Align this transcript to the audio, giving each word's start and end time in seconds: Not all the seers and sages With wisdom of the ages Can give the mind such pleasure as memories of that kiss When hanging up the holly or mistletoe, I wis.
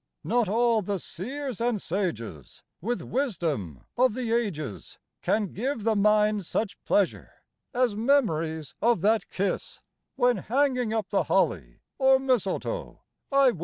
Not 0.23 0.47
all 0.49 0.81
the 0.81 0.97
seers 0.97 1.61
and 1.61 1.79
sages 1.79 2.63
With 2.81 3.03
wisdom 3.03 3.83
of 3.95 4.15
the 4.15 4.31
ages 4.31 4.97
Can 5.21 5.53
give 5.53 5.83
the 5.83 5.95
mind 5.95 6.47
such 6.47 6.83
pleasure 6.85 7.31
as 7.71 7.95
memories 7.95 8.73
of 8.81 9.01
that 9.01 9.29
kiss 9.29 9.79
When 10.15 10.37
hanging 10.37 10.91
up 10.91 11.09
the 11.09 11.25
holly 11.25 11.81
or 11.99 12.17
mistletoe, 12.17 13.03
I 13.31 13.51
wis. 13.51 13.59